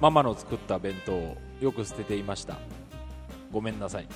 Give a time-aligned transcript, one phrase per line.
[0.00, 2.56] ママの作った弁当をよく捨てていました。
[3.50, 4.06] ごめんなさい。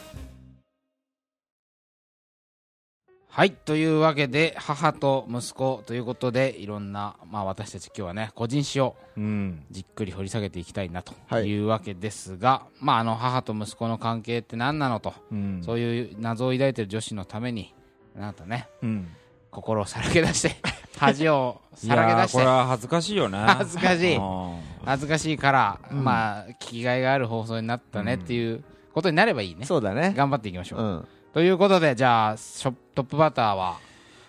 [3.29, 9.65] はいというわけで母と息子ということでいろんな、まあ、私たち今日はね個人史をうん。
[9.71, 11.47] じっくり掘り下げていきたいなとはい。
[11.47, 15.63] いうわけですが、まあ、あの母と息子の関係って何なのと、うん。
[15.65, 17.75] そういう謎を抱いてる女子のために
[18.17, 19.09] あなたねうん。
[19.51, 20.57] 心をさらけ出して
[21.03, 23.39] 恥をさらけ出しいやーこれては恥ずかしいよね。
[23.39, 24.19] 恥ずかしい。
[24.21, 26.05] あ恥ずかしいから、うん。
[26.05, 28.63] まあ聞きがいがある放送になったねっていう
[28.95, 30.15] ことになればいいね、そうだね。
[30.17, 31.09] 頑張っていきましょう、うん。
[31.33, 33.79] ということでじゃあショトップバッターは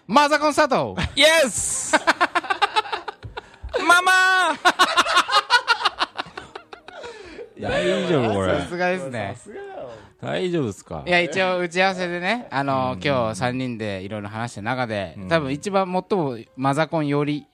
[0.07, 0.95] マザコンスタート。
[0.95, 1.95] ーイエス
[3.87, 4.11] ママ
[7.69, 8.59] 大丈夫これ。
[8.59, 9.35] さすがですね。
[10.21, 11.03] 大丈夫ですか？
[11.05, 13.01] いや一応打ち合わせでねあの、うん。
[13.01, 13.09] 今日
[13.41, 15.27] 3人でいろいろ話した中で、うん。
[15.29, 17.45] 多分一番最もマザコン寄り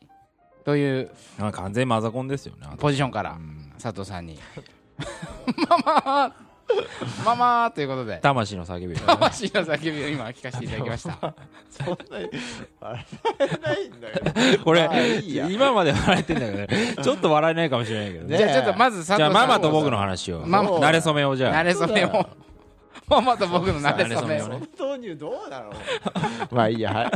[0.65, 1.09] という
[1.39, 3.71] あ完全にマザコンですよねポジションからうん。
[3.81, 4.37] 佐藤さんに。
[5.69, 6.35] ママ
[7.25, 8.19] ママということで。
[8.21, 8.93] 魂の叫び。
[8.93, 11.33] を魂の叫びを今聞かせていただきました。
[11.69, 12.29] そんなに
[12.79, 13.05] 笑
[13.39, 15.47] えないんだけど これまあいいや。
[15.49, 16.95] 今まで笑えてんだけどね。
[17.01, 18.31] ちょっと笑えないかもしれないけどね。
[18.31, 20.41] ねじゃあちょっとまず佐藤じゃあママと僕の話を。
[20.45, 21.53] ママ慣れ初めをじゃあ。
[21.53, 22.27] 慣れ初めを。
[23.07, 25.73] ママと僕の慣れ初めを本当にどうなの
[26.51, 27.09] まあいいやはい。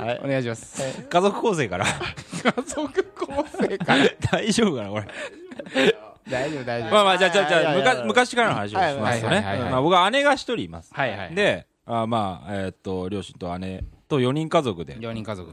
[0.00, 0.20] はい。
[0.24, 1.02] お願いします。
[1.08, 1.86] 家族構成から。
[1.86, 4.04] 家族構成から。
[4.30, 5.94] 大丈夫かなこれ
[6.30, 6.90] 大丈夫大丈夫。
[6.92, 10.92] まあまあじゃあじゃあじゃあ昔昔からの話をしますとね僕は姉が一人います。
[10.94, 15.52] はいはいであまあえーっと両親と姉と4人家族で4人家族。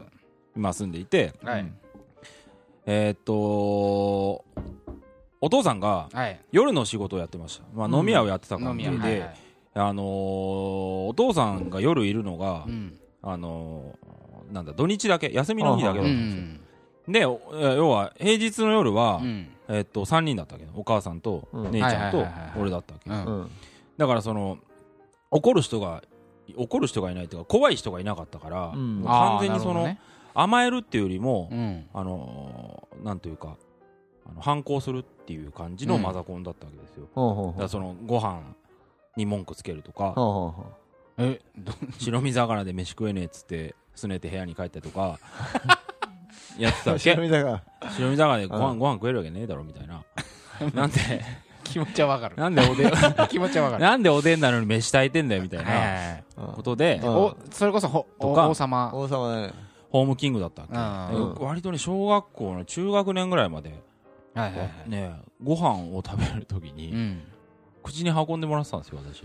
[0.55, 1.33] 今住んでいて。
[1.44, 1.66] はい。
[2.86, 4.44] えーっと
[5.44, 6.39] お父さんがはい。
[6.52, 7.64] 夜の仕事をやってました。
[7.73, 9.25] まあ飲み屋をやってた関係で。
[9.73, 10.05] あのー
[11.08, 12.97] お父さんが夜いるのがうん。
[13.23, 16.44] あのーなんだ土日だけ休みの日だけだうったんですよ。
[17.09, 17.11] ん。
[17.14, 17.39] でお
[17.75, 21.72] 要は平日の夜はうんえーっと3人だったわけどお母さんとうん。
[21.72, 22.25] 姉ちゃんと
[22.59, 23.09] 俺だったわけ。
[23.97, 24.58] だからその
[25.31, 26.03] 怒る人が
[26.55, 29.95] 怒る人がいないというか怖い人がいなかったから、完全にその、
[30.33, 31.49] 甘えるっていうよりも、
[31.93, 33.55] あのーなんというか
[34.26, 37.08] あの反抗するっていう感じのマザコンだったわけですよ、
[37.52, 38.42] だからそのご飯
[39.15, 40.14] に文句つけるとか
[41.17, 45.20] えど 白身魚で飯食えねえっつってすねて部屋に帰ったりとか
[46.58, 47.12] やってたわうけ？
[47.12, 47.64] 白身だが
[47.98, 48.80] 白身魚でご飯うん。
[48.80, 50.04] ご飯食えるわけねえだろみたいな。
[50.74, 51.00] なんで？
[51.64, 52.36] 気持ちはわかる。
[52.36, 52.92] なんでおでん？
[53.30, 53.84] 気持ちはわかる。
[53.84, 55.82] なんでおでんなのに飯炊いてんだよみたいはいは
[56.18, 57.16] いなことで、うん。
[57.16, 58.50] おそれこそほとか。
[58.50, 58.92] 王様。
[58.94, 59.54] 王様だね。
[59.90, 60.68] ホームキングだったわ
[61.10, 61.34] け、うん。
[61.36, 63.82] で割とね小学校の中学年ぐらいまで、
[64.34, 64.90] はいはいはい。
[64.90, 67.22] ねご飯を食べるときに、うん。
[67.84, 69.23] 口に運んでもらってたんですよ私。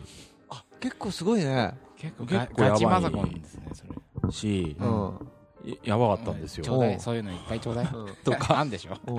[0.50, 1.74] あ結構すごいね。
[1.96, 3.84] 結構結構やばいガチマザコンですねそ
[4.26, 4.32] れ。
[4.32, 5.28] し、うん
[5.66, 7.00] ややばかったんですちよおうょうだい。
[7.00, 7.88] そういうのいっぱいちょうだい。
[8.24, 8.54] とか。
[8.54, 9.12] なんでしょう。
[9.12, 9.18] ん。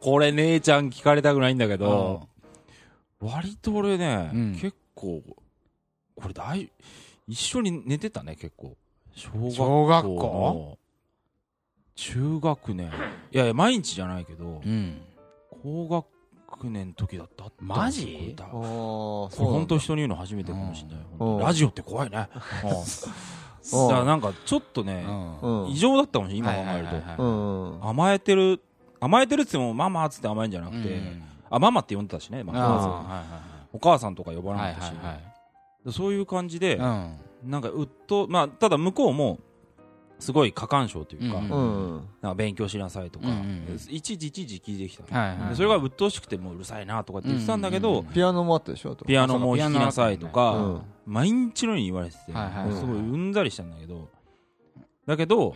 [0.00, 2.28] これ姉ちゃん聞かれたくないんだけど、
[3.20, 4.52] 割と俺ね、うん。
[4.60, 5.22] 結構
[6.16, 6.70] これ大
[7.26, 8.76] 一緒に寝てたね結構。
[9.14, 9.56] 小学校？
[9.56, 10.78] 小学校の
[11.94, 12.86] 中学年。
[13.30, 15.00] いやいや毎日じゃないけど、うん。
[15.62, 18.34] 高学年の時だったマジ？
[18.36, 22.28] これ本当人に言うの初めてかもしれない、ラジオって怖いね、
[23.72, 25.04] だからなんかちょっとね、
[25.42, 25.68] うん。
[25.70, 28.60] 異常だったかもしれない今考えると、はいはいはいうん甘えてる
[29.00, 31.22] 甘えてるっつってもママっつって甘えんじゃなくて、うん。
[31.50, 35.20] あママって呼んでたしね、まああお母さんとか呼ばいはないかったし、はいはい
[35.86, 37.16] でそういう感じで、うん。
[37.44, 39.38] なんかうっとまあただ向こうも
[40.24, 43.26] すごい過干渉というか,、なんか勉強しなさいとか、
[43.90, 45.04] いちいちいちいち聞いてきた。
[45.14, 45.48] の、はいはい。
[45.50, 50.82] でそれが鬱陶しくてもううるさいなとかって言ってたんだけど、うんうんうんピアノもあったでしょピアノも弾きなさいとか、うん。
[51.06, 52.74] 毎日のように言われてて、はいはいはい。
[52.74, 54.08] すごいうんざりしたんだけど
[55.06, 55.54] だけど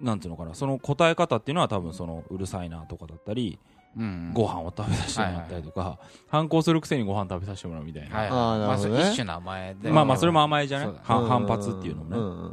[0.00, 3.58] なんていうのかなその答え方っていうのは多分そのうるさいなとかだったり、
[3.96, 8.98] うんご飯を食べさせてもらったりとか、反抗するくせにご飯食べさせてもらうみたいな、はいあーなるほどね。
[8.98, 12.52] まあ一種の甘えでまあまあそれも甘えじゃない反発っていうのもね、うん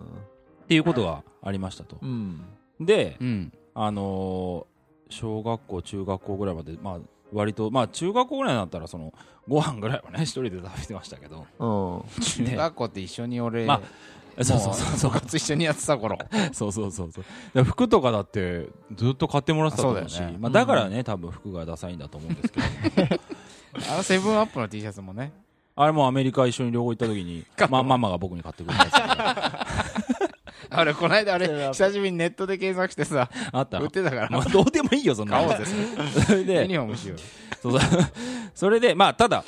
[0.63, 1.97] っていうことがありましたと。
[2.01, 2.41] うん。
[2.79, 3.53] で、うん。
[3.73, 4.72] あのー
[5.11, 6.99] 小学校中学校ぐらいまでまあ
[7.33, 9.13] 割とまあ中学校ぐらいになったらその
[9.47, 11.46] ご飯ぐらいはね 一人で食べてましたけど。
[11.59, 12.22] うん。
[12.46, 13.81] 中学校って一緒に俺ま
[14.41, 15.11] そうそうそうそう。
[15.11, 16.17] 部活一緒にやってた頃。
[16.53, 17.25] そうそうそうそう。
[17.53, 20.16] で服とかだってずっと買ってもらってたと思うし。
[20.16, 20.37] そうだよね。
[20.40, 22.61] まあ、だからね多分服がダサいんだと思うんですけ
[23.05, 23.19] ど。
[23.93, 25.31] あのセブンアップの T シャツもね。
[25.75, 28.93] あれもアメリカ一緒に旅行行った時に、まあ、ママが僕に買ってくれたやつ
[30.73, 33.79] あれこの間あれ久しぶりにネットで検索してさあった？
[33.79, 34.29] 売ってたから。
[34.29, 35.41] まあ、どうでもいいよそんな。
[35.41, 35.72] の買おうぜ
[36.26, 37.18] それユでニフォームしよう。
[37.62, 37.79] そう
[38.56, 39.44] それでまあただ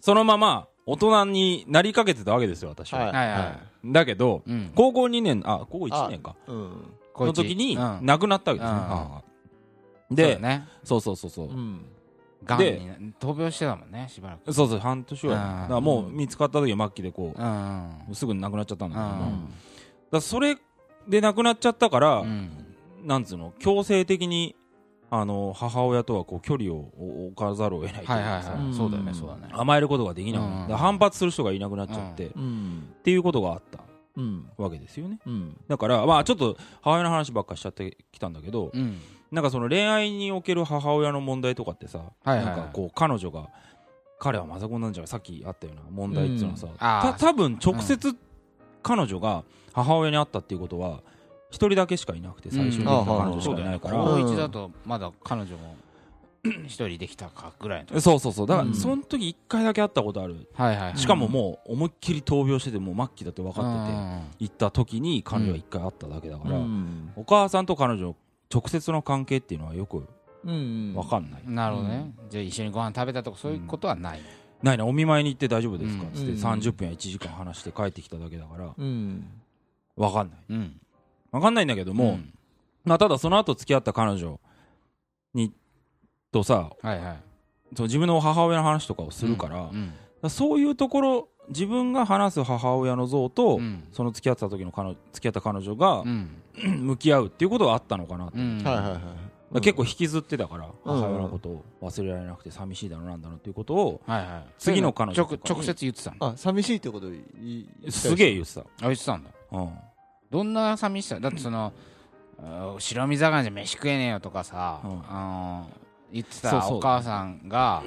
[0.00, 3.12] そのまま大人になりかけてたわけですよ私は、はい。
[3.12, 3.52] はいは
[3.84, 4.72] だけどいうん。
[4.74, 6.34] 高校2年あ高校1年か。
[6.48, 6.72] うん。
[7.20, 7.98] の時にうん。
[8.02, 11.56] 亡くなったわけですね、でそうそうそうそうそう。
[11.56, 11.84] うん。
[12.44, 14.52] がんでにな闘病してたもんねしばらく。
[14.52, 15.40] そうそう半年はうん。
[15.62, 17.32] だからもう見つかった時は末期でこ
[18.10, 19.48] うすぐ亡くなっちゃったんだけどうん
[20.12, 20.56] だそれ
[21.08, 22.50] で亡くなっちゃったから、うん。
[23.02, 23.52] なんつうの？
[23.58, 24.54] 強制的に
[25.10, 26.92] あの母親とはこう距離を
[27.28, 28.42] 置かざるを得ないというか
[28.72, 29.52] そうだよねそうだね。
[29.52, 32.94] 甘えることができなくなるうん反発する人がいなくなっちゃって、っうん。
[33.02, 33.80] ていうことがあった
[34.16, 34.48] うん。
[34.56, 35.18] わけですよね。
[35.26, 35.56] うん。
[35.66, 39.00] だからまあちょっと母親の話ばっかしちゃってきたんだけど、うん。
[39.32, 43.48] なんかその恋愛における母親の問題とかってさ、なんかこう彼女が
[44.20, 45.08] 彼はマザコンなんじゃない？
[45.08, 48.16] さっきあったような問題っていうのはさ、た多分直接
[48.82, 51.00] 彼女が母親に会ったっていうことは
[51.50, 55.76] 一人だけしかいなくて最初に彼女しかいないから、うん高一だとまだ彼女も
[56.66, 58.46] 一人できたかぐらいのそうそうそう。
[58.48, 58.74] だからうん。
[58.74, 67.12] その時一回だけ会ったことある、はいはいしかももう思いっきり闘病しててもう末期だって分かってて、行った時に彼女は一回会っただけだから、うん。
[67.14, 68.16] お母さんと彼女の
[68.52, 70.04] 直接の関係っていうのはよく
[70.44, 70.94] うん。
[70.94, 72.12] 分かんない、なるほどね。
[72.28, 74.20] じゃあ一緒にご飯食べたとかそういうことはない
[74.62, 76.04] ないなお見舞いに行って大丈夫ですか？
[76.04, 76.12] うん。
[76.12, 76.38] つってうん。
[76.38, 78.74] 30分や1時間話して帰ってきただけだから。
[78.76, 79.24] うん。
[79.96, 80.38] 分かんない。
[80.50, 80.80] うん。
[81.32, 82.32] 分かんないんだけども、うん。
[82.84, 84.38] まあ、ただその後付き合った彼女
[85.34, 85.52] に
[86.30, 87.16] とさはいはい。
[87.76, 89.70] その自分の母親の話とかをするから,、
[90.22, 90.30] うん。
[90.30, 93.84] そういうところ自分が話す母親の像と、うん。
[93.92, 96.28] その付き合ってた時の彼女付き合った彼女がうん。
[96.86, 98.62] 向き合うっていうことがあったのかなと、うん。
[98.62, 99.00] はいはいはい
[99.52, 104.44] だから結構引きずってたから、うん母親のことを忘れられなくて寂しいだろうなんだろうっていうことをはいはい。
[104.58, 105.54] 次の彼女直とかに。
[105.56, 106.16] 直接言ってたの。
[106.20, 107.06] あ寂しいってこと
[107.90, 108.14] す。
[108.14, 109.30] げえ言ってた、あ言ってたんだ。
[109.52, 109.70] うん、
[110.30, 111.20] どんな寂しさ？
[111.20, 111.72] だってその
[112.78, 115.02] 白身魚じゃ飯食えねえよとかさ、うん。
[115.08, 115.70] あの
[116.12, 117.82] 言ってたお母さんが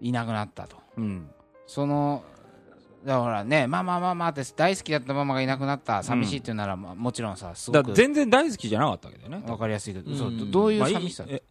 [0.00, 0.76] いなくなったと。
[0.96, 1.30] うん、
[1.66, 2.24] その
[3.04, 11.42] だからほらねママママって大好きだったママがいなくなった寂しいっていうなら、まあもちろんさすごく全然大好きじゃなかったわけだよねわかりやすいけど、うんそうどどういうまあ寂しさ、え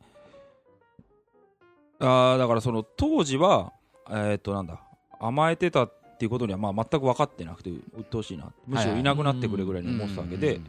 [2.00, 3.74] あーだからその当時は
[4.10, 4.82] えーっとなんだ
[5.20, 8.52] 甘えてたっていうことにはまあ全く分かってなくて鬱陶しいな。
[8.68, 10.60] むしろいなくなってくれぐらいに思ってたわけで、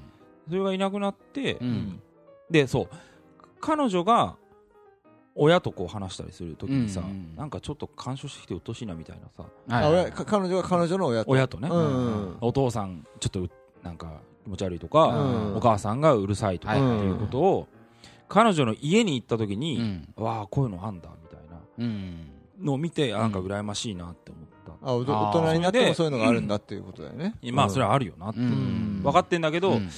[0.48, 2.02] それがいなくなって、うんうん。
[2.50, 2.88] でそう。
[3.60, 4.36] 彼女が
[5.34, 9.44] 親とこう話したりするときにさ、うんうんなんかちょっと干渉してきて鬱陶しいなみたいなさ。
[9.68, 11.30] はいはい彼女が彼女の親と。
[11.30, 13.50] 親とね、うんうんお父さんちょっとう
[13.82, 15.12] なんか気持ち悪いとか、う
[15.52, 15.56] ん。
[15.56, 17.68] お母さんがうるさいとかってはいいうことを、
[18.28, 20.24] 彼女の家に行った時に、うん。
[20.24, 22.30] わあこういうのあんだみたいなうん
[22.60, 27.34] のを見てあなんか羨ましいなって思った、あお大人になってもそういうのがあるんだっていうことだよね。
[27.52, 29.00] まあそれはあるよなって、うん。
[29.02, 29.88] 分かってんだけど、うん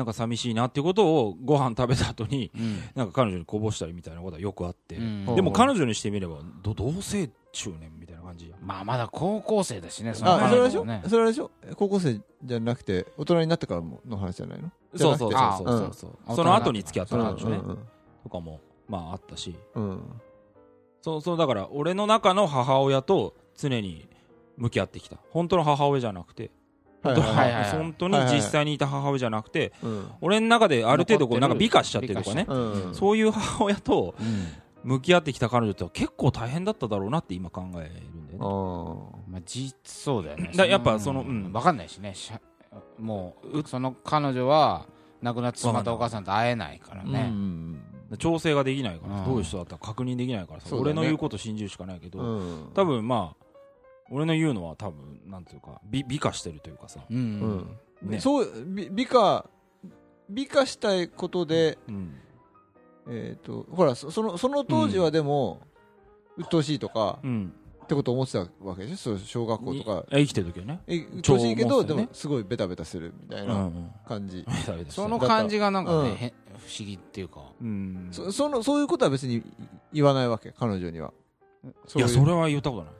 [0.00, 2.78] なんか寂しいなっていうことをご飯食べた後にうん。
[2.94, 5.26] なんか彼女にこぼしたりみたいなことはよくあって、うん。
[5.34, 8.50] でも彼女にしてみればど同性中年みたいな感じ。
[8.62, 10.86] まあまだ高校生だしねそあそれはでしょ？
[11.06, 11.50] それはでしょ？
[11.76, 14.70] 高校生じゃなくて大人になってからの話じゃないの？
[14.96, 15.40] そうそうそう。
[15.40, 16.18] あそうそうそう。
[16.28, 16.36] うん。
[16.36, 17.78] その後に付き合ったうん彼女ね、うん
[18.22, 19.54] とかもまああったし。
[19.74, 20.02] うん。
[21.02, 24.08] そうそうだから俺の中の母親と常に
[24.56, 25.18] 向き合ってきた。
[25.30, 26.50] 本当の母親じゃなくてはい
[27.02, 27.52] 本当はいはい。
[27.62, 30.10] はい本当に実際にいた母親じゃなくてうん。
[30.20, 32.46] 俺の中である程度こうなんか美化しちゃってるとかね。
[32.92, 34.46] そういう母親とうん。
[34.82, 38.38] 向き合ってきた彼女って結構大変だっただろうなって今考えるんだよね。
[38.40, 40.50] あまあ実そうだよね。
[40.54, 41.52] だやっぱそのうん。
[41.52, 42.14] 分かんないしね。
[42.14, 42.40] しゃ
[42.98, 44.86] もうその彼女は
[45.22, 47.28] 亡くなってしまったお母さんと会えないからーね。
[47.30, 47.80] うん
[48.18, 49.24] 調整ができないからうん。
[49.24, 50.74] どういう人だったか確認できないからさ。
[50.76, 52.70] 俺の言うこと信じるしかないけどうん。
[52.74, 53.44] 多分まあ
[54.10, 57.00] 俺の言うのは多分なんていうか美美化してるというかさ。
[57.08, 57.40] ううん。
[57.40, 58.20] んね。
[58.20, 59.48] そう美美化
[60.28, 62.14] 美化したいことでうん。
[63.08, 65.60] えっとほらそそのその当時はでも
[66.36, 67.52] 鬱陶しいとかうん。
[67.84, 68.96] ってことを思ってたわけでしょ？
[68.96, 70.04] そう小学校とか。
[70.10, 70.80] 生きてる時はね。
[70.86, 71.94] え鬱陶しいけどね。
[72.04, 73.94] もすごいベタベタするみたいうんうなん。
[74.06, 74.44] 感じ。
[74.64, 76.32] ダメですその感じがなんかうんねへん不
[76.78, 77.40] 思議っていうか。
[77.60, 78.08] うん。
[78.12, 79.42] そそのそういうことは別に
[79.92, 81.12] 言わないわけ彼女には。
[81.96, 82.94] いやそれは言ったことない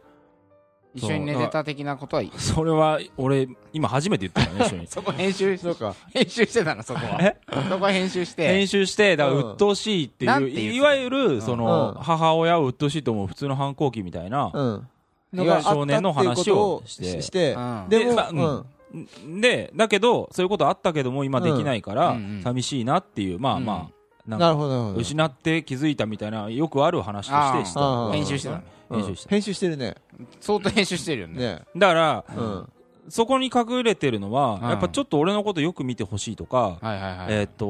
[0.95, 4.87] 一緒に寝てた的なことはそれは俺今初めて言ったからね 一緒に。
[4.89, 5.75] そこ編集そう。
[5.75, 7.35] か編集してたのそこは。
[7.69, 8.49] そこは編集して。
[8.49, 9.49] 編集してだからうん。
[9.51, 12.03] 鬱陶しいっていうなんいわゆるそのうん。
[12.03, 14.89] 母親を鬱陶しいと思う普通の反抗期みたいなうん。
[15.35, 17.53] いわゆる少年の話をししてして。
[17.53, 17.87] うん。
[17.89, 18.97] でもでまあう
[19.37, 19.41] ん。
[19.41, 23.65] でだけどそういうことあったけども今できないから寂しいなっていうまあうん。
[23.65, 28.11] まあなるほど失って気づいたみたいなよくある話としてした。
[28.11, 29.95] 編集してたの編集した編集してるね。
[30.41, 31.39] 相当編集してるよね。
[31.39, 31.63] ね。
[31.77, 32.69] だからうん。
[33.09, 34.69] そこに隠れてるのはうん。
[34.71, 37.27] やっぱちょっと俺のことよく見てほしいとかはいはいはい。
[37.31, 37.67] えーっと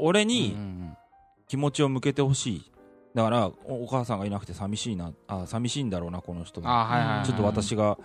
[0.00, 0.96] 俺うんにうん。
[1.48, 2.70] 気持ちを向けてほしい。
[3.14, 7.26] だからおお母さんがいなくて寂しいなあ寂しいんだろうなこの人うんあはいはいはい。
[7.26, 7.98] ちょっと私が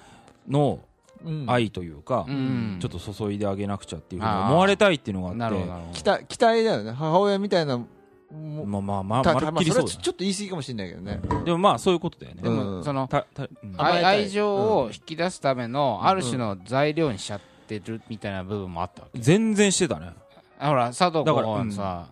[0.47, 0.79] の
[1.25, 1.45] うん。
[1.47, 2.77] 愛というかうん。
[2.81, 5.51] ちょっと注いであげなくちゃっていうふうに思われたいっていうのがあっ
[5.93, 5.99] て。
[6.01, 6.91] 期待 期待だよね。
[6.91, 7.87] 母親みたいなも
[8.31, 11.19] まあまあまあたまるっきりそうまあそれはちょっと言い過ぎかもしれないけどね。
[11.23, 12.41] だでもまあそういうことだよね。
[12.41, 12.77] でうん。
[12.77, 13.09] もその
[13.77, 19.19] 愛愛情を引き出すためのある種の材料にしちゃってるみたいな部分もあったわけ。
[19.19, 20.11] 全然してたね。
[20.59, 22.07] ほら佐藤君さ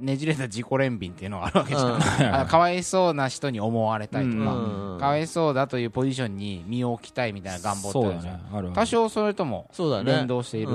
[0.00, 2.46] ねじれた自己憐憫っていうのがあるわけじゃん。
[2.48, 4.52] かわいそうな人に思われたいとうんか。
[4.54, 4.98] うん。
[5.00, 8.34] かわいそうだというポジションに身を置きたいみたいな願望ってあるじゃん。
[8.34, 8.40] ね。
[8.52, 8.74] あるある。
[8.74, 10.12] 多少それともそうだね。
[10.12, 10.68] 連動している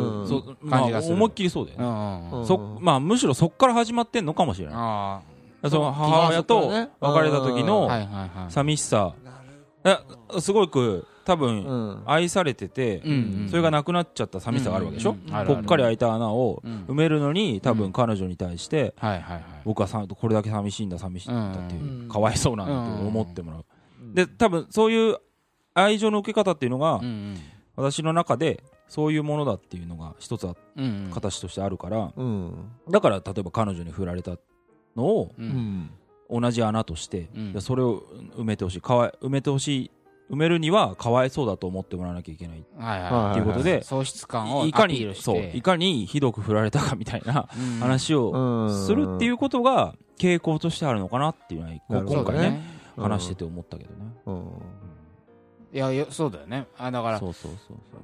[0.70, 1.16] 感じがする。
[1.16, 1.86] 思いっきりそうだよね。
[1.86, 1.92] うん。
[1.92, 2.32] うん。
[2.32, 4.76] うんうんそまあむしろそっから始まってんのかもしれない。
[4.76, 5.22] あ
[5.70, 6.68] その母親と
[7.00, 8.52] 別れた時のあはいはいはい。
[8.52, 9.14] 寂しさ。
[9.86, 9.98] え
[10.40, 12.04] すごく多分うん。
[12.06, 13.02] 愛されてて
[13.50, 15.16] それがなくなっちゃった寂しさがあるわけでしょ？
[15.48, 16.86] ぽっかり開いた穴をうん。
[16.88, 19.44] 埋めるのに多分彼女に対してはいはいはい。
[19.66, 22.10] 僕はさこれだけ寂しいんだ寂しいんだっていううん。
[22.10, 23.66] かわいそうなんだって思ってもらう。
[24.14, 25.18] で多分そういう
[25.74, 27.38] 愛情の受け方っていうのがうんうん。
[27.76, 31.12] 私の中でそういうものだっていうのが一つあうんうん。
[31.12, 32.72] 形としてあるからうん。
[32.90, 34.38] だから例えば彼女に振られた
[34.96, 35.32] のを
[36.30, 38.04] 同じ穴としてそれを
[38.38, 39.92] 埋めてほしいかわい埋めてほしい
[40.34, 42.60] 埋めるにはかわいそうだと思ってもらわなきゃいけない。
[42.60, 47.80] っていうことで喪失感をいかにそういかにひどく振られたかみたいなうん。
[47.80, 52.62] 話をするっていうことが傾向としてあるのかなっていうのは今回ね
[52.98, 53.04] うん。
[53.04, 54.12] 話してて思ったけどね。
[54.26, 54.48] うん。
[55.74, 56.68] いやいやそうだよね。
[56.78, 57.22] あだから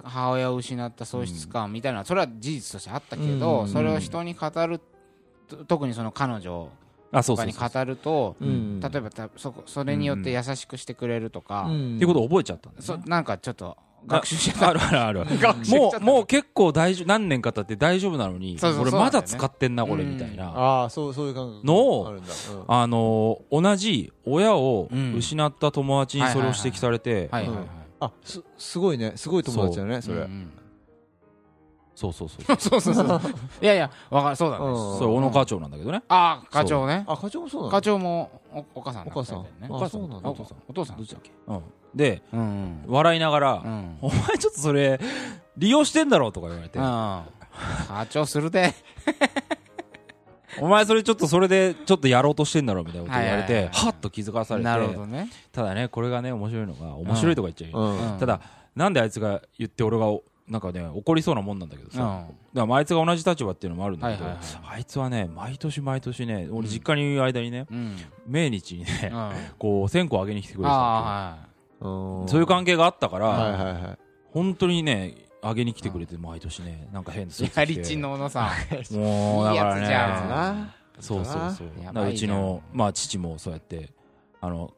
[0.04, 3.68] 母親を失った喪失感みたいなそれは事実としてあったけどうん。
[3.68, 4.80] それを人に語る
[5.48, 6.70] と特にその彼女
[7.12, 8.80] とかにそうそう語るとうん。
[8.80, 11.64] 例えばたそこそれによって優しくしてくれるとか。
[11.70, 11.96] うん。
[11.96, 13.04] っていうことを覚えちゃったんだよね。
[13.04, 15.26] そなんかちょっと学習しちゃっあるあるある。
[15.70, 19.00] もうもう結構大丈夫何年か経って大丈夫なのにそうそう俺そう。
[19.02, 20.50] なんだよねまだ使ってんなこれみたいな。
[20.50, 21.66] ああそうそういう感覚。
[21.66, 22.30] のをあるんだ。
[22.54, 22.64] うん。
[22.68, 25.16] あのー同じ親をうん。
[25.16, 27.66] 失った友達にそれを指摘されてはいはいはい
[28.02, 29.12] あすすごいね。
[29.18, 30.18] すごい友達だねそれ。
[30.18, 30.26] うんう。
[30.28, 30.52] ん
[32.00, 32.56] そうそうそう。
[32.58, 33.22] そうそうそう。
[33.62, 34.66] いやいやわかるそうだね。
[34.66, 34.98] うん。
[34.98, 36.02] それ小野課長なんだけどね。
[36.08, 37.04] ああ課長ね。
[37.08, 39.40] あ課長もそうなの課長もおお母さんお母さん。
[39.70, 39.90] お母さん。
[39.90, 40.30] そうなんだ。
[40.30, 40.58] あお父さん。
[40.70, 40.98] お父さん。
[40.98, 41.32] どっちだっけ？
[41.48, 41.62] うん。
[41.94, 42.84] でうんうん。
[42.88, 43.98] 笑いながらうん。
[44.02, 45.00] お前ちょっとそれ
[45.58, 46.80] 利用してんだろとか言われて。
[46.80, 46.86] うん。
[46.86, 47.26] 課
[48.10, 48.74] 長するで。
[50.62, 55.30] お前それちょっとそれでちょっとやろうとしてんだろみたいなこと言われてはっと気づかされなるほてどね。
[55.52, 57.80] ただねこれがね面白いのが面白いとか言っちゃうよ。
[57.80, 58.14] うん。
[58.14, 58.20] うん。
[58.20, 58.42] ただ
[58.76, 62.08] なんであいつが言って俺がおなんかね怒りそうなもんなんだけどさ、うん。
[62.08, 67.98] だからまああいつが同じ立場っていうのもあるんだけど、はいはいあいつはね毎年毎年ね俺実家にいる間にね、うん。
[68.28, 69.18] 命日にね、うん。
[69.18, 71.38] あこう線香あげに来てくれてた
[71.80, 73.98] そういう関係があったから、はいはいはい。
[74.32, 78.50] 本当にねあげに来てくれて毎年ねなんか変なスーツ着てはいやりちの小野さん。
[78.98, 79.82] もうだからね。
[79.82, 80.60] いいやつじゃん。
[80.60, 81.68] なそうそうそう。
[81.80, 83.92] やだからうちのまあ父もそうやって
[84.42, 84.74] あの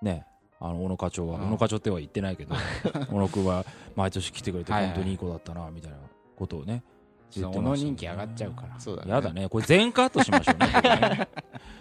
[0.00, 0.26] ね
[0.64, 1.46] あの小野課長は、うん。
[1.48, 2.54] 小野課長っては言ってないけど
[3.10, 3.64] 小野君は
[3.96, 5.96] 毎年来てくれて本当にいい子だったなみたいな
[6.36, 6.82] ことをね
[7.30, 8.78] 小野人気上がっちゃうから。
[8.78, 9.10] そうだね。
[9.10, 9.48] やだね。
[9.48, 11.28] これ全カットしましょうね。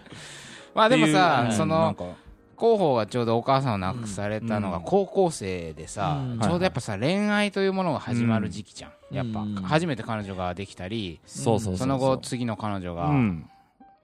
[0.74, 1.94] まあでもさその
[2.58, 4.84] 広報がちょうどお母さんを亡くされたのがうん。
[4.84, 6.40] 高校生でさうん。
[6.40, 8.92] ちょうどやっぱさ恋愛というものが始まる時期じゃん。
[9.16, 13.50] やっぱうん初めて彼女ができたりその後次の彼女がうん。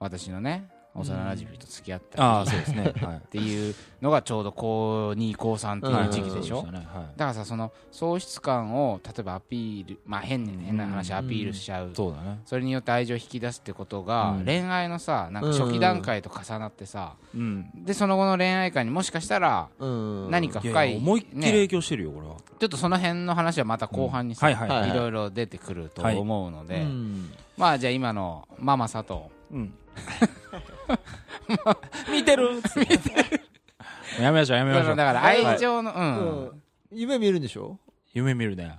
[0.00, 2.22] 私のね幼馴染と付き合ったり。
[2.22, 2.92] ああそうですね。
[3.06, 3.16] はい。
[3.18, 6.62] っていうのがちょうど高2高3っていう時期でしょ？
[6.62, 7.04] そうしたねはい。
[7.16, 11.90] だからさその喪失感を例えばアピールまあ変に変な話アピールしちゃう。
[11.94, 12.40] そうだね。
[12.44, 14.44] それによって愛情を引き出すってことがうん。
[14.44, 17.70] 恋愛のさなんか初期段階と重なってさうん。
[17.74, 20.30] でその後の恋愛観にもしかしたらうん。
[20.30, 22.34] 何か深いいや思いっきりね影響してるよこれは。
[22.58, 24.90] ちょっとその辺の話はまた後半にさ、はいはいはい。
[24.90, 27.30] いろいろ出てくると思うので、うん。
[27.56, 29.20] まあじゃあ今のママ佐藤。
[29.52, 29.72] うん
[32.10, 32.56] 見てる。
[32.56, 32.68] 見て
[33.22, 33.40] る
[34.20, 34.96] やめましょうやめましょう。
[34.96, 36.52] だから愛情の、
[36.92, 37.78] 夢見るんでしょ？
[38.14, 38.76] 夢見るね。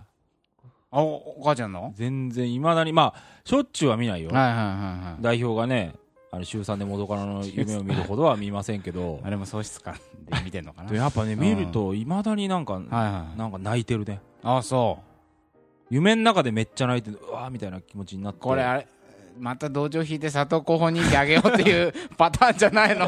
[0.92, 1.84] あおお母ちゃんの？
[1.84, 2.94] はい全然いまだに。
[2.94, 4.30] まあしょっちゅうは見ないよ。
[4.32, 5.94] はいはいはい代表がね
[6.32, 9.20] あの週3で元カノの 夢を見るほどは見ませんけど。
[9.24, 10.02] あれも喪失感で
[10.44, 10.90] 見てんのかな。
[10.90, 14.20] でやっぱね見るといまだになんかはいはいなんか泣いてるね。
[14.44, 15.00] あそ
[15.90, 18.40] 夢の中でめっちゃ泣いてうわーみたいな気持ちになって。
[18.40, 18.88] うこれあれ
[19.40, 23.08] また同情引いて佐藤候補人気あげようっていうパターンじゃないの？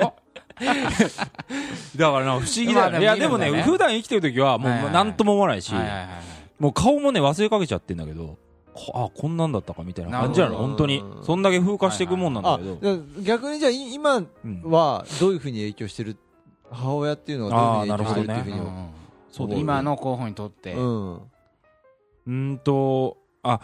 [1.96, 3.02] だからな不思議だよね。
[3.02, 5.74] いやでもね普段生きてる時はもうなんとも思わないし
[6.60, 8.38] もう顔もね忘れかけちゃってんだけど
[8.74, 11.04] こあこんなんだったかみたいな感じなの本当に。
[11.24, 13.00] そんだけ風化していくもんなんだあけど。
[13.22, 16.18] 逆にじゃあい今うんはどういうふうに影響してる
[16.70, 18.58] 母親っていうのはどういうふうに影響してるっていう
[19.38, 21.16] ふうに今の候補にとって、うん。
[21.16, 23.60] うーんとあ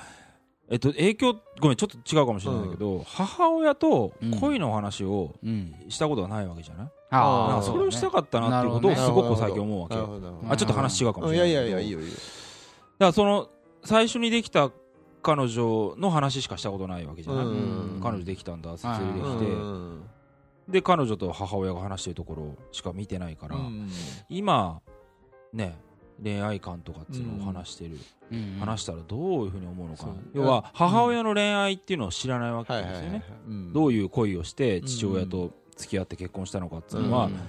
[0.70, 5.74] えっと影響ごめんちょっと違うかもしれないけど、母親と恋の話をうん。
[5.88, 10.20] したことがないわけじゃない、あーなんかそれをしたかったなっていうことをすごく最近思うわけよ。
[10.50, 11.48] あちょっと話違うかもしれない。
[11.48, 12.14] けどやいやいやいいよいいよ。
[12.14, 12.26] だか
[13.00, 13.50] らその
[13.86, 14.72] 最初にできた
[15.24, 17.50] 彼女の話しかしたことないわけじゃない、う
[17.98, 18.00] ん。
[18.04, 20.02] 彼女できたんだ説明でうきて、ん。
[20.68, 23.90] で彼女と母親が話してるところしか見てないから、うん。
[24.28, 24.82] 今
[25.54, 25.78] ね
[26.24, 27.98] 恋愛観とかっていうのを話してる、
[28.32, 28.58] うん。
[28.60, 33.74] 話したらどういうふうに思うのか要は母親の恋愛っていうのを知らないわけですよね、うん。
[33.74, 37.40] どういう恋をして父親と付き合って結婚したのかっていうのは、うん。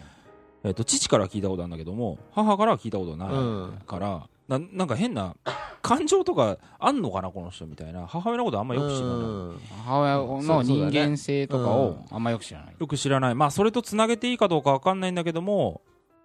[0.64, 3.78] えっと父から聞いたことあるんだけども母からは聞いたことないうん。
[3.86, 5.36] から、ななんか変な
[5.82, 8.06] 感情とかあんのかなこの人みたいな。
[8.06, 9.60] 母親のことあんまよく知らない、うん。
[9.84, 12.74] 母親の人間性とかをうんあんまよく知らない。
[12.78, 13.34] よく知らない。
[13.34, 15.80] まあそれとつなげていいかどうかわかんないんだけども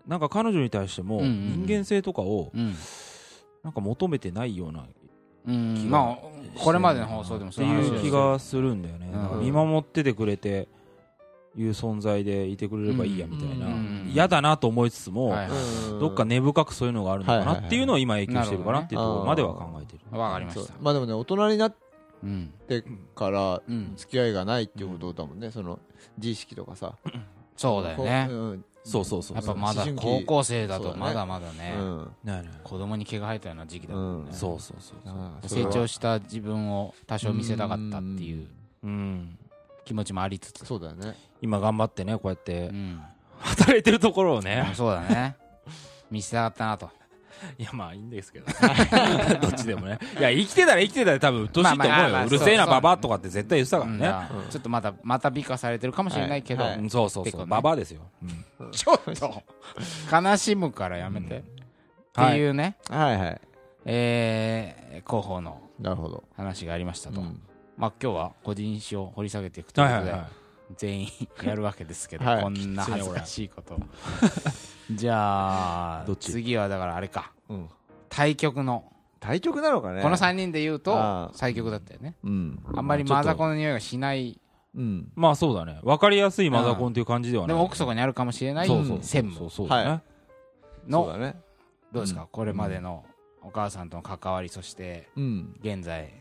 [0.08, 2.76] なんか彼女に対しても人間性とかをうん。
[3.64, 4.86] なんか求めてないようなっ
[5.48, 5.76] うん。
[5.76, 6.18] 気がまあ
[6.60, 10.68] これまでの放送でもてそういう気がするんだよね、見守っててくれて
[11.56, 13.68] いう存在でいてくれればいいやみたいな。
[13.68, 15.36] うん嫌だなと思いつつも、
[16.00, 20.20] どっか根深くそういうのがあるのかなっていうのを今影響してるかなっていうところまでは考えてる。
[20.20, 21.76] わかりましたまあでもね大人になっ
[22.24, 22.84] うんて
[23.16, 23.94] からうん。
[23.96, 25.52] 付き合いがないっていうことだもんね。
[25.52, 25.80] その
[26.18, 26.96] 自意識とかさ。
[27.56, 29.38] そうだよねそうそうそう。
[29.38, 31.74] やっぱまだ高校生だとまだまだね
[32.63, 34.30] 子供に毛が生えたような時期だもんね。
[34.32, 34.36] うん。
[34.36, 38.48] そうそうそう成長した自分を多少見せたかったっていう
[38.84, 39.38] うん。
[39.86, 40.66] 気持ちもありつつ。
[40.66, 41.16] そうだよね。
[41.42, 43.02] 今頑張ってね、こうやってうん。
[43.40, 44.72] 働いてるところをね。
[44.75, 45.36] そうだね。
[46.12, 46.90] 見せたかったなと
[47.58, 48.46] いや、まあいいんですけど。
[49.42, 50.00] どっちでもね。
[50.18, 51.92] いや、生きてたら生きてたら多分、うっとうしいと思うよ。
[51.92, 54.28] まあまあまあうるせえな、ババアとかって絶対言ってたからね。
[54.44, 54.50] うん。
[54.50, 56.72] ちょっとまたまた美化されてるかもしれないけど、はい。
[56.74, 56.80] はい。
[56.82, 57.30] うんそうそう。
[57.30, 57.42] そう。
[57.42, 57.48] ね。
[57.48, 58.02] ババアですよ。
[58.72, 59.44] ちょっと
[60.12, 61.42] 悲しむからやめて、っ
[62.13, 63.18] ていうね、はい。
[63.18, 63.42] はい
[63.86, 66.24] えー広報のなるほど。
[66.38, 67.42] 話がありましたと、うん。
[67.78, 70.43] まあ今日は個人史を掘り下げていくということで、はいはいはい。
[70.77, 71.08] 全員
[71.44, 72.44] やるわけですけど、はい。
[72.44, 73.80] こんな恥ずかしいこと。
[74.92, 76.32] じゃあどっち？
[76.32, 77.32] 次はだからあれか。
[77.50, 77.70] うん。
[78.10, 80.01] 対局の、対局なのかね。
[80.01, 82.15] この3人で言うと最局だったよね。
[82.24, 82.63] うん。
[82.75, 84.39] あんまりマザコンの匂いがしない。
[84.75, 85.12] うん。
[85.15, 85.80] まあそうだね。
[85.84, 87.48] わかりやすいマザコンっていう感じではない。
[87.50, 89.00] でも奥底にあるかもしれないそうそう。
[89.01, 89.36] 専務。
[89.38, 90.01] そうそうだね。
[90.89, 91.34] そうの
[91.92, 93.06] どうですか、これまでの
[93.41, 95.56] お母さんとの関わりそしてうん。
[95.62, 96.12] 現在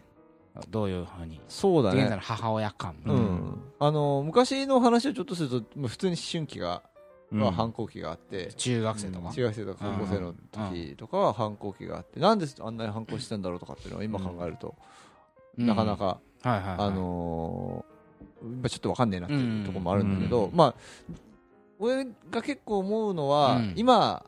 [0.69, 3.61] どういうふうに、そうだ現在のね母親感、うん。
[3.79, 6.83] あの昔の話をちょっとするとまあ普通に思春期が
[7.31, 7.41] うん。
[7.41, 8.53] は反抗期があって。
[8.55, 10.35] 中学生とか、中学生とか高校生の
[10.71, 12.21] 時とかは反抗期があって。
[12.21, 14.75] なんであんなに反抗してたんだろうとかっていうのは今考えると
[15.59, 15.67] うん。
[15.67, 16.77] なかなかはいはいはい。
[16.79, 17.93] あのー
[18.45, 20.57] まあちょっとわかんねえなっていうところもあるんだけど、うん。
[20.57, 20.75] まあ、
[21.79, 23.73] 俺が結構思うのは、うん。
[23.77, 24.25] 今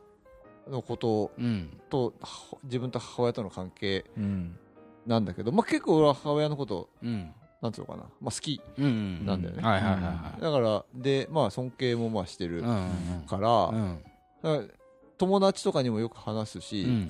[0.69, 1.77] のことうん。
[1.89, 4.57] とは自分と母親との関係うん。
[5.05, 7.31] なんだけど、まあ、結構俺は母親のことうん。
[7.61, 9.63] なんていうのかな、まあ、好きうんなんだよね。
[9.63, 10.41] はいはいはいはい。
[10.41, 13.71] だからで、まあ、尊敬もまあしてるから,、
[15.17, 17.07] 友達とかにもよく話すし、うん。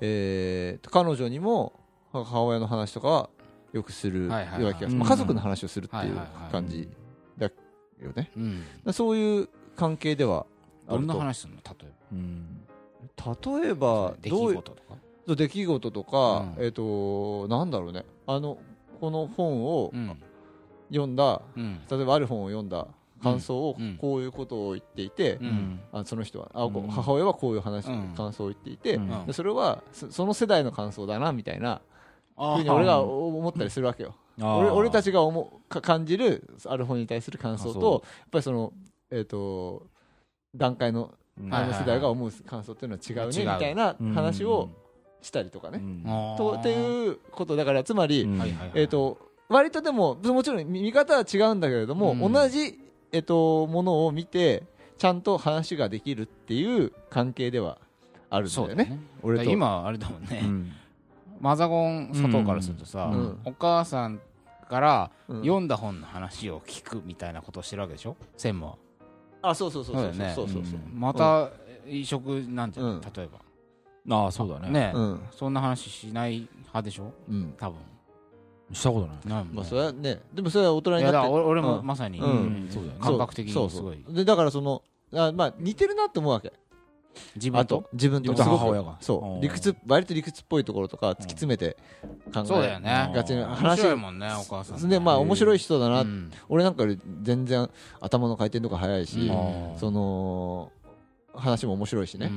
[0.00, 1.72] えー彼女にも
[2.12, 3.30] 母親の話とかは
[3.72, 4.98] よくするような気がする、うん。
[4.98, 6.88] まあ、家族の話をするっていう感じ
[7.36, 7.50] だ
[8.00, 8.30] よね。
[8.92, 10.46] そういう関係では
[10.86, 11.60] あどんなると話するの？
[11.62, 12.66] 例えうん。
[13.62, 14.96] 例えばどういう事とか？
[15.26, 16.64] 出来事とか、うん。
[16.64, 18.04] えっ、となんだろうね。
[18.26, 18.58] あの
[19.00, 20.16] この本をうん。
[20.90, 21.80] 読んだ、うん。
[21.90, 22.86] 例えばある本を読んだ
[23.22, 23.96] 感想をうん。
[23.96, 25.80] こういうことを言っていて、うん。
[25.92, 28.14] あその人はあ、母親はこういう話、うん。
[28.16, 29.00] 感想を言っていて、
[29.32, 31.80] それはそその世代の感想だなみたいな
[32.36, 34.14] あふうに俺が思ったりするわけよ。
[34.38, 35.06] 俺俺たち。
[35.06, 38.72] ちが思うか感じるある本に対する感想とやっぱりその、
[39.10, 39.86] えー、と
[40.54, 41.54] 段階のうん。
[41.54, 44.68] あの世代が思う感想っていうのは違うねみたいな話を
[45.22, 45.80] したりとかね。
[46.36, 48.28] とっていうことだからつまり、
[48.74, 52.32] えー、と割とでももちろん見見方は違うんだけれども、うん。
[52.32, 52.78] 同じ、
[53.12, 54.64] えー、とものを見て
[54.98, 57.78] ちゃんと話ができるっていう関係では
[58.30, 58.66] あるんだよね。
[58.66, 59.00] そうだね。
[59.22, 59.50] 俺と。
[59.50, 60.72] 今あれだもんね、うん。
[61.40, 63.38] マザコン外からするとさ、うん。
[63.44, 64.20] お母さん
[64.68, 65.40] からうん。
[65.40, 68.16] 読んだ本の話を聞くみたいなことをしてるわけでしょ？
[68.36, 68.76] 専務は。
[69.42, 70.30] あそうそうそうそうそう。
[70.34, 71.50] そうそうそうまた
[71.86, 73.00] 移植なんじゃない、うん。
[73.00, 73.28] 例え
[74.10, 74.62] ああ、そうだね。
[74.66, 75.20] ばね、うん。
[75.30, 77.12] そんな話しない派でしょ？
[77.28, 77.54] うん。
[77.58, 77.78] 多分。
[78.72, 79.16] したことない。
[79.24, 79.56] ないもんね。
[79.56, 80.20] まあそれはね。
[80.32, 81.86] でもそれは大人になっていやだから俺俺もうん。
[81.86, 82.68] まさに、うん。
[82.70, 83.00] そうだよね。
[83.00, 83.78] 感覚的にそうそう。
[83.78, 84.14] すごい。
[84.14, 84.82] でだからその
[85.14, 86.48] あまあ似てるなって思うわけ。
[86.48, 86.52] あ
[87.36, 87.82] 自分と？
[87.82, 88.34] と自分と。
[88.34, 88.96] 母親が。
[89.00, 89.34] そう。
[89.34, 89.40] うん。
[89.42, 91.76] 理屈割と理屈っぽいところとか突き詰めて
[92.32, 93.12] 考えそうだよね。
[93.14, 96.30] がちな面話を白いもんねお母さんねでまあ面白い人だな、うん。
[96.48, 97.68] 俺なんかより全然
[98.00, 99.78] 頭の回転とか早いし、うん。
[99.78, 100.72] その
[101.34, 102.30] 話も面白いしね、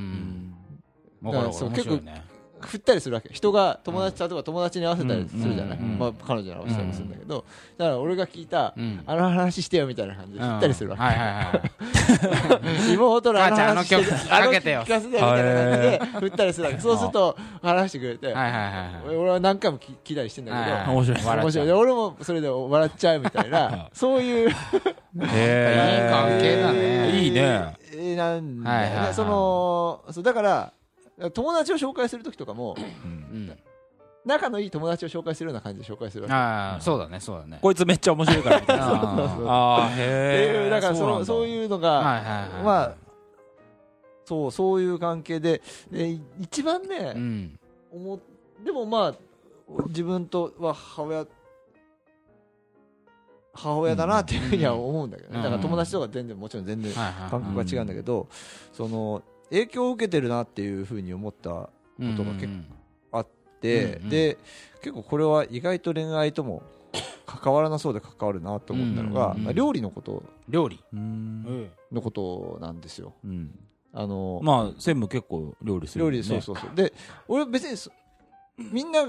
[1.24, 2.24] だからそう面白いね。
[2.62, 3.30] 振ったりするわけ。
[3.32, 6.00] 人が友達例えば友達に合わせたりするじゃない、うん。
[6.00, 7.46] まあ、彼女に合わせたりするんだけど、
[7.78, 9.04] だから俺が聞いた、うん。
[9.06, 11.42] あの話してよみたいな感じで振ったりするわけ、はいはいは
[12.92, 14.82] い妹のあの話してあの曲かけてよ。
[14.82, 16.80] 聞かせてよみたいな感じで振ったりするわけ。
[16.80, 19.16] そうすると話してくれて、はいはいはいはい。
[19.16, 20.52] 俺は何回も聞聞いたりしてんだ
[20.86, 21.38] けど、面白い。
[21.38, 21.68] 面白い。
[21.68, 25.30] で俺もそれで笑っちゃうみたいなそういういい関
[26.40, 27.20] 係だね。
[27.20, 27.76] いいね。
[27.92, 29.14] えーなんだはい。
[29.14, 30.74] そのそうだから
[31.34, 33.58] 友達を紹介するときとかもうん。
[34.26, 36.34] 仲のいい友達を紹介するような感じで紹介するわけ。
[36.34, 37.60] ああそうだねそうだね。
[37.62, 38.86] こいつめっちゃ面白いからみたいな。
[38.86, 39.90] ああ。
[39.92, 42.96] へえだからそのそうういうのが、はいはいはいまあ
[44.26, 47.60] そうそういう関係ででい一番ね、うん。
[47.92, 48.20] 思っ
[48.64, 49.16] でもまあ
[49.88, 51.28] 自分とは母親
[53.54, 55.44] 母親だなっていうふうには思うんだけどね、うん。
[55.44, 57.30] だから友達とか全然もちろん全然はいはい。
[57.30, 58.28] 感覚が違うんだけど、
[58.74, 61.70] その影響を受けてるなっていうふうに思ったこ
[62.18, 62.76] とが結構
[63.66, 64.10] で、うんうん。
[64.10, 64.38] で
[64.82, 66.62] 結構これは意外と恋愛とも
[67.26, 70.24] 関わらなそうで関わるなと思ったのが、うんうんまあ料理のこと。
[70.48, 70.80] 料理。
[70.94, 71.70] うん。
[71.92, 73.14] のことなんですよ。
[73.24, 73.58] うん。
[73.94, 76.12] あのまあ専務結構料理するね。
[76.12, 76.76] 理そうそうそう。
[76.76, 76.94] で
[77.28, 77.92] 俺別にそ
[78.72, 79.08] みんな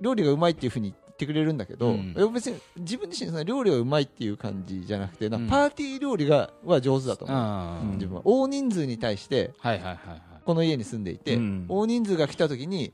[0.00, 2.14] 料理がうまいっていうふうに言ってくれるんだけど、うん。
[2.16, 8.22] 俺別に自分自身その料理がうまいっていう感じじゃなくてなパーティー料理がは上手だと思う、うん自分は。
[8.24, 10.22] 大人数に対してはいはいはいはい。
[10.44, 11.66] この家に住んでいて、うん。
[11.68, 12.92] 大人数が来た時に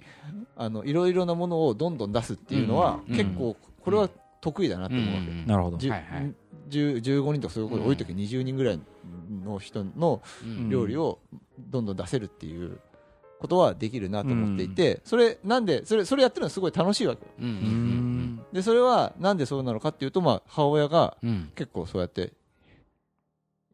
[0.57, 3.15] あのいろいろなものをどんどん出すっていうのは、うん。
[3.15, 4.09] 結構これは
[4.41, 5.47] 得意だなと思うわけ、うん。
[5.47, 5.77] なるほど。
[5.77, 6.35] はいはい。
[6.71, 8.81] 10 15人とかそういうこと多い時20人ぐらい
[9.45, 10.71] の人のうん。
[10.71, 11.19] 料理を
[11.59, 12.81] どんどん出せるっていう
[13.39, 17.31] ことはできるなと思っていて、それなんでそれそれやってるのはすごい楽しいわけよ。
[17.41, 18.04] うんううんん
[18.55, 21.29] でそれはなんでそうなのかっていうと、まあ、母親がうん。
[21.29, 22.33] うん結構そうやって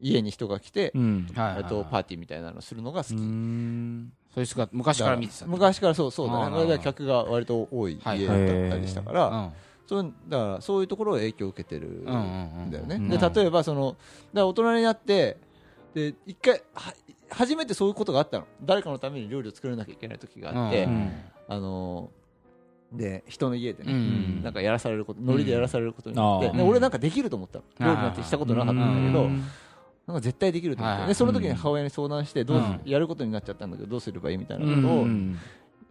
[0.00, 1.26] 家に人が来て、うん。
[1.34, 1.62] はいはいはい。
[1.62, 4.12] えっとパーティーみたいなのするのが好き、うん。
[4.34, 5.46] そういう人が昔から見てた。
[5.46, 6.56] 昔からそうそうだね。
[6.56, 8.36] これで客が割と多い家だっ
[8.70, 9.50] たりしたから、うん。
[9.86, 13.08] そうだからそういうところを影響を受けてるんうんうんうんだよね、うん。
[13.08, 13.96] で例えばその
[14.32, 15.36] だ大人になって
[15.92, 16.94] で一回は
[17.28, 18.46] 初めてそういうことがあったの。
[18.62, 21.12] 誰かのために料理を作らなきゃいけない時があって、うん。
[21.48, 22.19] あのー
[22.92, 24.42] で人の家でね、うん。
[24.42, 27.64] なんかやらされることノリでやらされることになって、うんで俺なんかできると思ったの。
[27.78, 29.44] 料理なんてしたことなかったんだけど、うん。
[30.06, 35.38] なんか絶対できると思って、はいでその時に母親に相談してどうやることになっちゃったんだけどどうすればいいみたいなうんことをうん。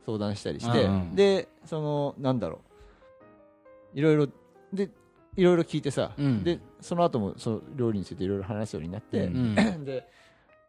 [0.05, 1.15] 相談したりして、うん。
[1.15, 2.62] でそのなんだろ
[3.95, 3.99] う。
[3.99, 4.27] いろいろ
[4.73, 4.89] で
[5.35, 6.43] いろいろ聞いてさ、うん。
[6.43, 9.85] でその後もその料理についていろいろ話すようになって、うん。
[9.85, 10.05] で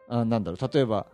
[0.09, 0.71] あなんだろう。
[0.73, 1.07] 例えば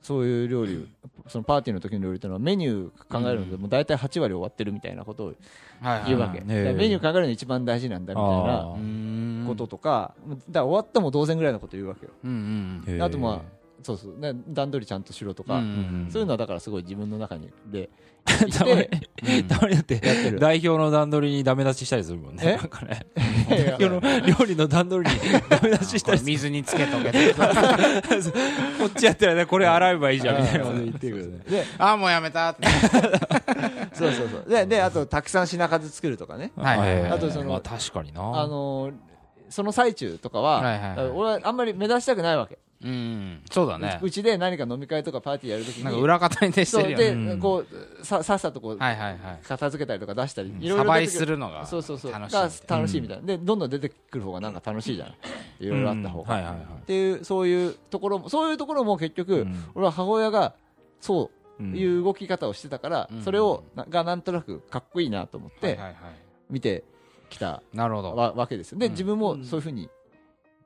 [0.00, 0.88] そういう料理
[1.26, 10.14] そのパーティーの時の料理っていうのはメニュー考えるのでもう大体8割終わってるみたいなことをはいはい言うわけ、メニュー考えるのが一番大事なんだみたいなこととか、
[10.50, 12.12] だ終わったも同然ぐらいのこと言うわけよ。
[12.24, 14.18] うんうんへーあとまあそうそう。
[14.18, 15.64] ね段取りちゃんとしろとか、うんう
[16.08, 17.88] んそういうのはだからすごい自分の中にで
[18.28, 19.44] たまにうん。
[19.48, 20.38] たまにだってやってる。
[20.38, 22.42] 代表の段取りにダメ出ししたりするもんね。
[22.44, 23.06] えなんかね。
[23.48, 26.30] 代表の料理の段取りにダメ出ししたりする。
[26.32, 31.38] 水につけとけてこっちやったらねこれ洗えばいいじゃんみたいなこと言ってくるね。
[31.48, 32.66] でああもうやめたって。
[33.94, 34.44] そうそうそう。
[34.48, 36.52] でであとたくさん品数作るとかね。
[36.56, 38.20] あとそのまあ確かにな。
[38.20, 38.92] あのー
[39.50, 41.06] その最中とかは,、はいはいはい。
[41.08, 42.90] 俺はあんまり目立ちたくないわけ、うん。
[42.90, 43.98] うんそうだね。
[44.02, 47.04] うちで何か飲み会とかパーティーやるときになんか裏方に徹してるよね。
[47.04, 47.40] で、うん。
[47.40, 47.64] こ
[48.00, 49.40] うささっさとこう、はいはいはい。
[49.46, 52.12] 片付けたりとか出したり、いろいろサバイ出てくするのがそうそうそう。
[52.12, 55.16] 楽しいが楽しいみたいな、でどんどん出てくる方がなんか楽しいじゃない
[55.60, 56.62] いろいろあった方が、はいはいはい。
[56.62, 59.64] っていうそういうところもそういうところも結局、うん。
[59.74, 60.54] 俺は母親が
[61.00, 63.22] そううんいう動き方をしてたから、うん。
[63.22, 65.94] それをながなんとなくかっこいいなと思ってはいはいはい。
[66.48, 66.84] 見て
[67.28, 68.14] きたなるほど。
[68.14, 68.78] わわけですよ。
[68.78, 68.92] で、うん。
[68.92, 69.90] 自分もそういうふうに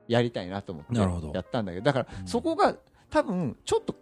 [0.09, 1.33] やりたいなと思ってなるほど。
[1.35, 1.85] やったんだけど。
[1.85, 2.27] だからうん。
[2.27, 2.77] そこが
[3.11, 3.95] 多分ちょっと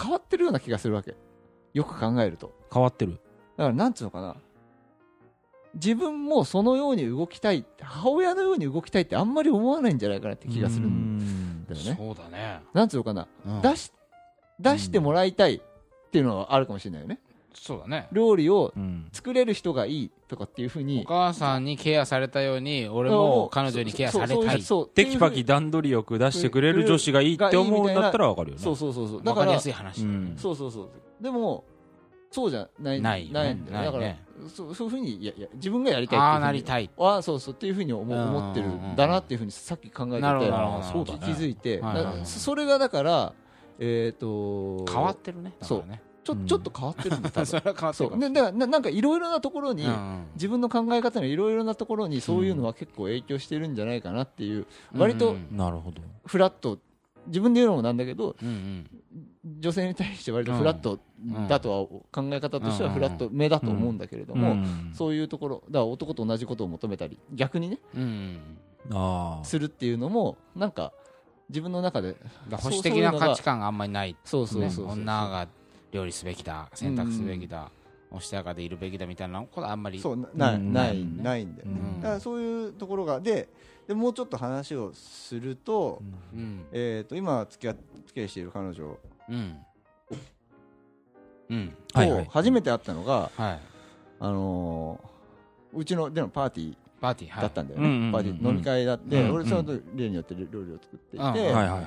[0.00, 1.14] 変わってるような気がするわけ。
[1.74, 2.52] よく考えると。
[2.72, 3.12] 変わってる。
[3.56, 4.36] だからなんつうのかな。
[5.74, 11.96] 自分もそのように動きたい母親のように動きたいってあんまり思わないんじゃないかなって気がするんだよね。
[11.98, 12.62] そうだね。
[12.72, 13.28] なんつうのかな。
[13.46, 13.62] うん。
[13.62, 13.92] 出し
[14.58, 15.60] 出してもらいたいっ
[16.10, 17.20] ていうのはあるかもしれないよね
[17.60, 18.08] そうだね。
[18.12, 19.08] 料理をうん。
[19.12, 24.62] 作れる人がいいとかっていうふうおに母さんにケアされたように俺も彼女にケアされたい。
[24.62, 28.62] そうテキパキ段取りよく出してくれる女子がいいって思うんだったらわかるよね。
[28.62, 29.22] そうそうそうそう。
[29.22, 30.34] だわかりからやすい話うん。
[30.36, 30.88] そうそうそう。
[31.22, 31.64] でも
[32.30, 33.52] そうじゃないないよね。
[33.54, 34.22] んだよだからないね。
[34.54, 36.90] そうそういうふうにやや自分がやりたいああっていうふうになりたい。
[36.98, 41.12] あそうそうっていうふうに思うん思ってるんだなっていうふうにさっき考えててなるほどなるほど。
[41.12, 41.80] そう気づいて。
[41.80, 42.18] はいはいはい。
[42.18, 43.32] だそそれがだから
[43.78, 46.00] えっと変わってるねだからね。
[46.00, 47.46] うんちょちょっと変わってるんだ 多分。
[47.46, 48.18] それは変わってるそう。
[48.18, 49.86] ねだからななんかいろいろなところに
[50.34, 56.02] 自分の考え方のいろいろなところにそういうのは結構影響してるんじゃないかなっていう割とうんなるほど。
[56.24, 56.78] フラット。
[57.28, 58.86] 自分で言うのもなんだけどうんうん。
[59.60, 60.98] 女性に対して割とフラット
[61.48, 68.38] だとは考え方としてはフラット目だと思うんだけれども、うんそういうところだから男と同じことを求めたり逆にねうん
[68.90, 70.92] ああするっていうのもなんか
[71.48, 72.16] 自分の中で
[72.50, 75.48] 保守的な価値観があんまりないそうそうそうそう、ね女が
[75.96, 77.70] 料理すべきだ選択すべきだ、
[78.10, 82.00] おしとやかでいるべきだみたいなことはあんまりそうなない、うんないうんないんだよね、うん。
[82.00, 83.48] だからそういうところがで
[83.88, 86.02] でもうちょっと話をすると,、
[86.34, 86.66] うん。
[86.72, 89.56] えー、と今付き合付き合いしている彼女うん。
[91.48, 91.74] うん。
[91.94, 92.24] はいはい。
[92.24, 93.60] と初めて会ったのが、はい。
[94.20, 95.16] あのー
[95.78, 101.24] うちのでのパーティパーティーだったんだよね、パーティー飲み会だって、うん俺その時例によって料理を作っていて、うん。
[101.24, 101.82] はいはいはい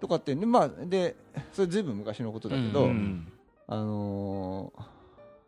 [0.00, 1.16] とかってねまあで
[1.52, 3.32] それずいぶん昔のことだけど、ううん
[3.68, 4.72] あの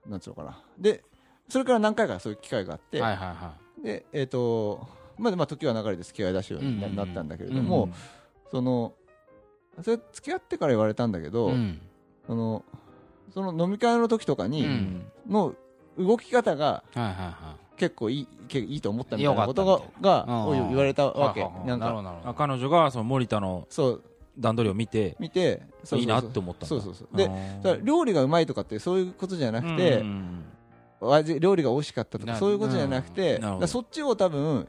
[0.07, 0.63] ーなんつうのかな。
[0.79, 1.03] で
[1.49, 4.87] それから何回かそういう機会があって、はいはいはでえっ、と
[5.19, 7.91] まあまあ時は流れで付き合い出しようになったんだけれども、
[8.51, 8.95] その
[9.83, 11.81] それ付き合ってから言われたんだけいど、うん。
[12.27, 12.65] その
[13.33, 15.07] その飲み会の時とかに、うん。
[15.29, 15.55] の
[15.99, 21.43] 動き方がはいはいは結構いいけいいと思ったみたいなことががうんを言われたいわけ。
[21.43, 21.65] はは。
[21.67, 21.87] なんか。
[21.87, 22.29] なるほどなるほど。
[22.31, 24.03] あ彼女がその森田のそう
[24.39, 25.63] 段取りを見て見て
[25.93, 27.17] いいなって思ったそうそうそう。
[27.17, 27.31] で
[27.83, 30.45] 料理がうまいとかってそういうことじゃなくて、うん
[31.03, 34.67] 味料理が美味しかったとかなそういうことじゃなくて、そっちを多分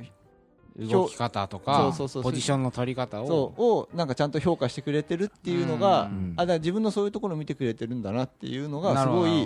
[0.78, 3.90] 動き方とそかポジションの取り方を。
[3.94, 9.46] なんかちゃんと評価してくれてるっていうのが、うんあだ自分のそういうところを見てくれてるんだなっていうのがすごない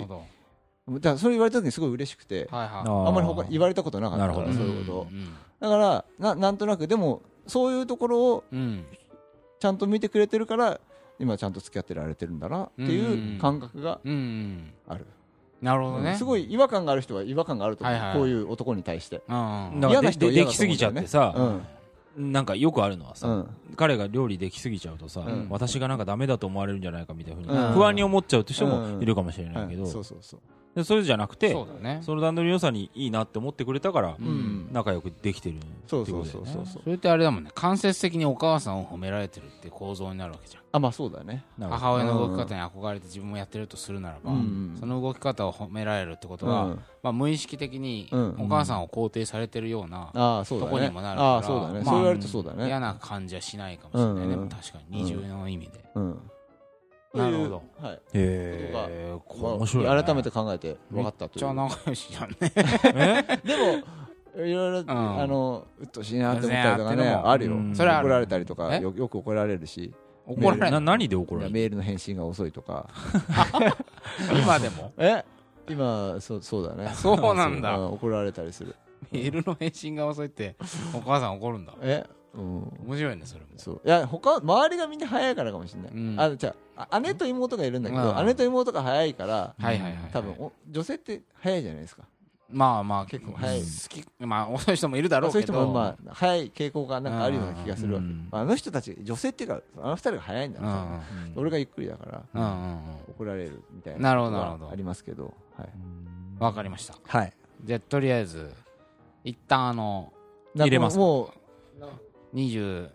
[0.88, 2.84] だからそれ言われた時にすごい嬉しくて、どはいはい。
[2.86, 5.06] ああんまり他言われたことなかったからそういうこと。
[5.58, 8.84] だからななんとなくでもそういうところをうん
[9.58, 10.80] ちゃんと見てくれてるから
[11.18, 14.00] 今ちゃんと付き合ってられてるんだなっていう感覚が
[14.88, 15.06] ある、
[15.62, 16.16] なるほどね。
[16.16, 20.36] すごい違和感がある人は違和感があると思う、はいはいこういう男に対して、嫌な人は嫌だと思うね。
[20.36, 21.34] でできすぎちゃってさ、
[22.16, 22.32] うん。
[22.32, 23.48] なんかよくあるのはさ、うん。
[23.76, 25.46] 彼が料理できすぎちゃうとさ、うん。
[25.50, 27.72] 私がなんかダメだと思われるんじゃないかみたいなふうにうん。
[27.72, 29.92] 不安に思っちゃうって人もいるかもしれないけど、はい。
[29.92, 30.40] そうそうそう
[30.76, 32.00] でそれじゃなくてそうだね。
[32.02, 34.68] その段取りの良さにいいなって思ってくれたから、うん。
[34.72, 36.52] 仲良くできてるってそうそうことだよね。
[36.52, 37.50] そうそうそうそれってあれだもんね。
[37.54, 40.62] 間接的にお母さんを褒められてるって構造になるわけじゃん。
[40.72, 41.46] あまあそうだね。
[41.58, 44.76] 母親の動き方に憧れて自分もやってるとするならば、うん。
[44.78, 46.80] その動き方を褒められるってことは、うん。
[47.02, 48.36] まあ、無意識的にうん。
[48.40, 50.72] お母さんを肯定されてるような、ああそうだね。
[50.72, 52.66] とこにもなるからああそうだね、まあそう言われるとそうだね。
[52.66, 54.48] 嫌な感じはしないかもしれないね、うんうん。
[54.50, 55.02] 確かに。
[55.02, 56.30] 二重の意味で、うん
[57.14, 57.62] なるほど。
[57.80, 57.94] はい。
[57.94, 61.38] へえまあ面白い、ね、改めて考えて分かったという。
[61.38, 62.36] じゃあ仲良しじゃんね。
[62.94, 63.40] え？
[63.46, 64.90] でもいろいろ、ん。
[64.90, 67.30] あのうっとうしいなって思ったりとかねうっとうしいなってのも。
[67.30, 67.74] あるよ、うん。
[67.76, 68.80] それは怒られたりとかえ？
[68.80, 69.94] よよく怒られるし。
[70.26, 72.88] 怒られな何で怒られるメールの返信が遅いとか。
[74.32, 74.92] 今でも？
[74.98, 75.24] え？
[75.68, 76.90] 今そうそうだね。
[76.94, 77.78] そうなんだ。
[77.78, 78.74] うん怒られたりする。
[79.12, 80.56] メールの返信が遅いって
[80.92, 81.74] お母さん怒るんだ。
[81.80, 82.04] え？
[82.40, 82.86] うん。
[82.86, 83.46] 面白いねそれも。
[83.56, 83.80] そう。
[83.84, 86.20] いや他周りがみんな早いからかもしれない、うん。
[86.20, 88.26] あじゃあ姉と妹がいるんだけど、うん。
[88.26, 90.10] 姉と妹が早いからはいはいはいはい。
[90.12, 92.02] 多分お女性って早いじゃないですか。
[92.48, 93.60] まあまあ結構早い。
[93.60, 94.04] 好き。
[94.20, 98.00] まあ遅い人もいるだろうそういうけど人もまあ早い傾向がなんかあるような気がするわ。
[98.00, 100.62] け、うんあの人たち女性っていうかあの二人が早いんだう。
[100.62, 101.02] んな、
[101.34, 104.70] 俺がゆっくりだから、怒られるみたいななるほどことはなるほど。
[104.70, 105.68] ありますけどはい、
[106.38, 106.94] わかりました。
[107.04, 107.32] はい、
[107.64, 108.52] じゃあとりあえず
[109.24, 110.12] 一旦あの
[110.54, 111.02] 入れますか。
[111.02, 111.30] も
[112.34, 112.90] 27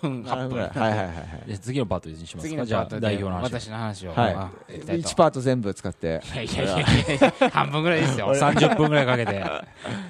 [0.00, 1.12] 分う8 7分ぐらい分はいはいはいは
[1.48, 2.64] い次のパートにします次か。
[2.64, 4.12] じゃあのパートで代表の話私の話を。
[4.14, 4.34] はい。
[4.34, 4.80] あい。
[4.80, 6.22] きたいと1パート全部使って。
[6.34, 6.82] いやいやいやい
[7.40, 8.34] や半分ぐらいですよ。
[8.34, 9.44] 30分ぐらいかけて。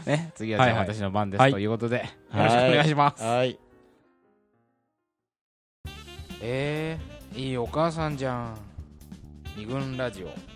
[0.07, 1.67] ね次はじ私の番ではいすとい。
[1.67, 3.23] うことでよろしくお願いします。
[3.23, 3.59] はい。
[6.41, 8.57] えー、いいお母さんじゃん。
[9.57, 10.52] 二軍ラジオ